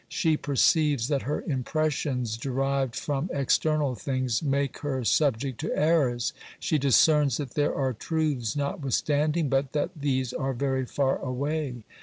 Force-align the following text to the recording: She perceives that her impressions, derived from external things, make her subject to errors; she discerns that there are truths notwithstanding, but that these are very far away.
She 0.09 0.35
perceives 0.35 1.09
that 1.09 1.21
her 1.21 1.43
impressions, 1.43 2.35
derived 2.35 2.95
from 2.95 3.29
external 3.31 3.93
things, 3.93 4.41
make 4.41 4.79
her 4.79 5.03
subject 5.03 5.59
to 5.59 5.77
errors; 5.77 6.33
she 6.59 6.79
discerns 6.79 7.37
that 7.37 7.51
there 7.53 7.75
are 7.75 7.93
truths 7.93 8.55
notwithstanding, 8.55 9.47
but 9.47 9.73
that 9.73 9.91
these 9.95 10.33
are 10.33 10.53
very 10.53 10.87
far 10.87 11.19
away. 11.19 11.83